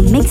[0.00, 0.29] mix